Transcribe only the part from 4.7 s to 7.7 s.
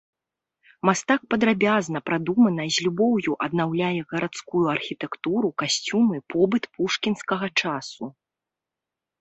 архітэктуру, касцюмы, побыт пушкінскага